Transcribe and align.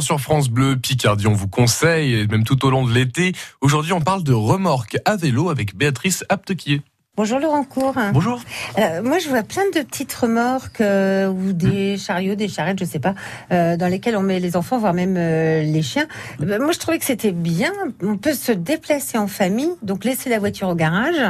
Sur 0.00 0.20
France 0.20 0.48
Bleu, 0.50 0.76
Picardie, 0.76 1.28
on 1.28 1.34
vous 1.34 1.46
conseille, 1.46 2.14
et 2.14 2.26
même 2.26 2.42
tout 2.42 2.66
au 2.66 2.70
long 2.70 2.84
de 2.84 2.92
l'été. 2.92 3.32
Aujourd'hui, 3.60 3.92
on 3.92 4.00
parle 4.00 4.24
de 4.24 4.32
remorque 4.32 4.98
à 5.04 5.14
vélo 5.14 5.50
avec 5.50 5.76
Béatrice 5.76 6.24
Aptequier. 6.28 6.82
Bonjour 7.16 7.38
Laurent 7.38 7.62
Cour. 7.62 7.94
Bonjour. 8.12 8.40
Euh, 8.76 9.04
moi, 9.04 9.20
je 9.20 9.28
vois 9.28 9.44
plein 9.44 9.62
de 9.72 9.82
petites 9.82 10.12
remorques 10.12 10.80
euh, 10.80 11.28
ou 11.28 11.52
des 11.52 11.96
chariots, 11.96 12.34
des 12.34 12.48
charrettes, 12.48 12.80
je 12.80 12.84
sais 12.84 12.98
pas, 12.98 13.14
euh, 13.52 13.76
dans 13.76 13.86
lesquelles 13.86 14.16
on 14.16 14.22
met 14.22 14.40
les 14.40 14.56
enfants, 14.56 14.80
voire 14.80 14.94
même 14.94 15.14
euh, 15.16 15.62
les 15.62 15.82
chiens. 15.82 16.08
Euh, 16.42 16.58
moi, 16.58 16.72
je 16.72 16.80
trouvais 16.80 16.98
que 16.98 17.04
c'était 17.04 17.30
bien. 17.30 17.70
On 18.02 18.16
peut 18.16 18.34
se 18.34 18.50
déplacer 18.50 19.16
en 19.16 19.28
famille, 19.28 19.70
donc 19.82 20.04
laisser 20.04 20.28
la 20.28 20.40
voiture 20.40 20.70
au 20.70 20.74
garage 20.74 21.22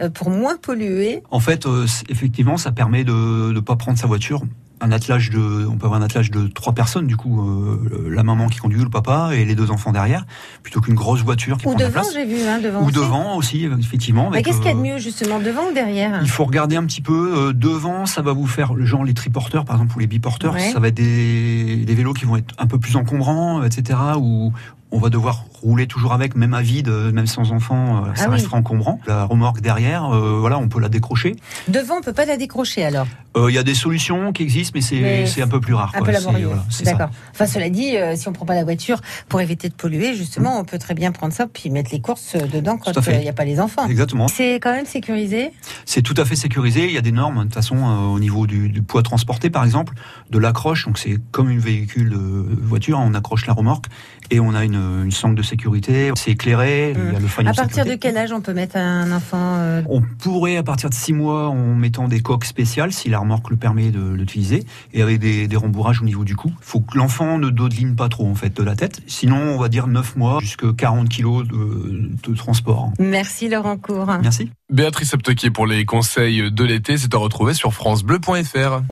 euh, 0.00 0.08
pour 0.08 0.30
moins 0.30 0.56
polluer. 0.56 1.24
En 1.32 1.40
fait, 1.40 1.66
euh, 1.66 1.84
effectivement, 2.08 2.58
ça 2.58 2.70
permet 2.70 3.02
de 3.02 3.50
ne 3.52 3.58
pas 3.58 3.74
prendre 3.74 3.98
sa 3.98 4.06
voiture. 4.06 4.42
Un 4.80 4.92
attelage 4.92 5.30
de, 5.30 5.66
on 5.66 5.76
peut 5.76 5.86
avoir 5.86 6.00
un 6.00 6.04
attelage 6.04 6.30
de 6.30 6.46
trois 6.46 6.72
personnes, 6.72 7.06
du 7.08 7.16
coup, 7.16 7.40
euh, 7.42 8.08
la 8.10 8.22
maman 8.22 8.48
qui 8.48 8.58
conduit, 8.58 8.80
le 8.80 8.88
papa 8.88 9.30
et 9.34 9.44
les 9.44 9.54
deux 9.56 9.70
enfants 9.72 9.90
derrière, 9.90 10.24
plutôt 10.62 10.80
qu'une 10.80 10.94
grosse 10.94 11.22
voiture 11.22 11.58
qui 11.58 11.66
Ou 11.66 11.70
prend 11.70 11.78
la 11.80 11.86
devant, 11.88 12.00
place. 12.00 12.12
j'ai 12.14 12.24
vu, 12.24 12.40
hein, 12.46 12.60
devant. 12.62 12.80
Ou 12.82 12.84
aussi. 12.86 12.94
devant 12.94 13.36
aussi, 13.36 13.64
effectivement. 13.80 14.30
Mais 14.30 14.42
qu'est-ce 14.42 14.58
qu'il 14.58 14.66
y 14.66 14.70
a 14.70 14.74
de 14.74 14.78
euh, 14.78 14.82
mieux 14.94 14.98
justement, 14.98 15.40
devant 15.40 15.68
ou 15.70 15.74
derrière? 15.74 16.20
Il 16.22 16.30
faut 16.30 16.44
regarder 16.44 16.76
un 16.76 16.84
petit 16.84 17.02
peu 17.02 17.48
euh, 17.48 17.52
devant, 17.52 18.06
ça 18.06 18.22
va 18.22 18.32
vous 18.32 18.46
faire 18.46 18.74
le 18.74 18.84
genre 18.86 19.04
les 19.04 19.14
triporteurs 19.14 19.64
par 19.64 19.76
exemple 19.76 19.96
ou 19.96 19.98
les 19.98 20.06
biporteurs, 20.06 20.54
Ouais. 20.54 20.70
ça 20.72 20.78
va 20.78 20.88
être 20.88 20.94
des, 20.94 21.76
des 21.84 21.94
vélos 21.94 22.12
qui 22.14 22.24
vont 22.24 22.36
être 22.36 22.54
un 22.58 22.66
peu 22.66 22.78
plus 22.78 22.94
encombrants, 22.96 23.62
etc. 23.64 23.98
Où 24.16 24.52
on 24.90 24.98
va 24.98 25.10
devoir 25.10 25.44
rouler 25.62 25.86
toujours 25.86 26.12
avec, 26.12 26.34
même 26.36 26.54
à 26.54 26.62
vide, 26.62 26.88
euh, 26.88 27.10
même 27.12 27.26
sans 27.26 27.52
enfant, 27.52 28.04
euh, 28.04 28.14
ça 28.14 28.24
Ah 28.24 28.28
oui. 28.28 28.34
restera 28.36 28.56
encombrant. 28.56 29.00
La 29.06 29.24
remorque 29.24 29.60
derrière, 29.60 30.04
euh, 30.14 30.38
voilà, 30.40 30.58
on 30.58 30.68
peut 30.68 30.80
la 30.80 30.88
décrocher. 30.88 31.34
Devant, 31.66 31.96
on 31.98 32.00
peut 32.00 32.12
pas 32.12 32.24
la 32.24 32.36
décrocher 32.36 32.84
alors? 32.84 33.06
Euh, 33.36 33.50
Il 33.50 33.54
y 33.54 33.58
a 33.58 33.62
des 33.62 33.74
solutions 33.74 34.32
qui 34.32 34.44
existent, 34.44 34.72
mais 34.74 35.26
c'est 35.26 35.42
un 35.42 35.48
peu 35.48 35.60
plus 35.60 35.74
rare. 35.74 35.90
Un 35.94 35.98
quoi. 35.98 36.06
peu 36.06 36.12
laborieux. 36.12 36.46
voilà. 36.46 36.62
D'accord. 36.84 37.10
Enfin, 37.32 37.46
cela 37.46 37.68
dit, 37.70 37.96
euh, 37.96 38.14
si 38.16 38.28
on 38.28 38.32
prend 38.32 38.46
pas 38.46 38.54
la 38.54 38.64
voiture 38.64 39.00
pour 39.28 39.40
éviter 39.40 39.68
de 39.68 39.74
polluer, 39.74 40.14
justement, 40.14 40.58
on 40.58 40.64
peut 40.64 40.78
très 40.78 40.94
bien 40.94 41.12
prendre 41.12 41.32
ça 41.34 41.46
puis 41.46 41.70
mettre 41.70 41.90
les 41.92 42.00
courses 42.00 42.36
dedans 42.36 42.78
quand 42.78 42.92
il 43.08 43.18
n'y 43.18 43.28
a 43.28 43.32
pas 43.32 43.44
les 43.44 43.60
enfants. 43.60 43.86
Exactement. 43.88 44.28
C'est 44.28 44.54
quand 44.60 44.72
même 44.72 44.86
sécurisé? 44.86 45.52
C'est 45.84 46.02
tout 46.02 46.14
à 46.16 46.24
fait 46.24 46.36
sécurisé. 46.36 46.86
Il 46.86 46.92
y 46.92 46.98
a 46.98 47.02
des 47.02 47.12
normes, 47.12 47.38
de 47.38 47.42
toute 47.44 47.54
façon, 47.54 47.76
au 47.76 48.18
niveau 48.18 48.46
du, 48.46 48.68
du 48.68 48.82
poids 48.82 49.02
transporté, 49.02 49.50
par 49.50 49.64
exemple, 49.64 49.94
de 50.30 50.38
l'accroche. 50.38 50.86
Donc, 50.86 50.98
c'est 50.98 51.18
comme 51.32 51.50
une 51.50 51.58
véhicule 51.60 52.10
de 52.10 52.16
voiture. 52.62 52.98
On 53.00 53.14
accroche 53.14 53.46
la 53.46 53.52
remorque 53.52 53.86
et 54.30 54.40
on 54.40 54.54
a 54.54 54.64
une, 54.64 54.77
une 54.78 55.10
sangle 55.10 55.34
de 55.34 55.42
sécurité. 55.42 56.10
C'est 56.16 56.32
éclairé. 56.32 56.94
Il 56.96 57.12
y 57.12 57.16
a 57.16 57.18
le 57.18 57.26
faillon 57.26 57.50
À 57.50 57.54
partir 57.54 57.84
de 57.84 57.94
quel 57.94 58.16
âge 58.16 58.32
on 58.32 58.40
peut 58.40 58.54
mettre 58.54 58.76
un 58.76 59.10
enfant 59.12 59.56
euh, 59.56 59.82
On 59.88 60.00
pourrait, 60.00 60.56
à 60.56 60.62
partir 60.62 60.90
de 60.90 60.94
6 60.94 61.12
mois, 61.12 61.48
en 61.48 61.74
mettant 61.74 62.08
des 62.08 62.20
coques 62.20 62.44
spéciales, 62.44 62.92
si 62.92 63.08
la 63.08 63.18
remorque 63.18 63.50
le 63.50 63.56
permet 63.56 63.90
de 63.90 64.12
l'utiliser, 64.14 64.64
et 64.92 65.02
avec 65.02 65.18
des, 65.18 65.48
des 65.48 65.56
rembourrages 65.56 66.02
au 66.02 66.04
niveau 66.04 66.24
du 66.24 66.36
cou. 66.36 66.48
Il 66.48 66.64
faut 66.64 66.80
que 66.80 66.96
l'enfant 66.96 67.38
ne 67.38 67.50
dodeline 67.50 67.96
pas 67.96 68.08
trop, 68.08 68.26
en 68.26 68.34
fait, 68.34 68.56
de 68.56 68.62
la 68.62 68.76
tête. 68.76 69.00
Sinon, 69.06 69.36
on 69.36 69.58
va 69.58 69.68
dire 69.68 69.86
9 69.86 70.16
mois, 70.16 70.38
jusqu'à 70.40 70.68
40 70.76 71.08
kilos 71.08 71.46
de, 71.46 72.10
de 72.22 72.34
transport. 72.34 72.92
Merci 72.98 73.48
Laurent 73.48 73.76
Cour. 73.76 74.06
Merci. 74.22 74.50
Béatrice 74.70 75.14
Aptequier 75.14 75.50
pour 75.50 75.66
les 75.66 75.84
conseils 75.86 76.52
de 76.52 76.64
l'été, 76.64 76.98
c'est 76.98 77.14
à 77.14 77.18
retrouver 77.18 77.54
sur 77.54 77.72
francebleu.fr. 77.72 78.82